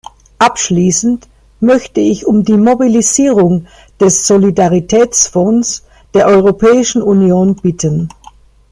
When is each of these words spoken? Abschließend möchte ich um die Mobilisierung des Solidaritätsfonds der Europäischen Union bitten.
Abschließend 0.39 1.27
möchte 1.59 1.99
ich 2.01 2.25
um 2.25 2.43
die 2.43 2.57
Mobilisierung 2.57 3.67
des 3.99 4.25
Solidaritätsfonds 4.25 5.83
der 6.15 6.25
Europäischen 6.25 7.03
Union 7.03 7.53
bitten. 7.57 8.09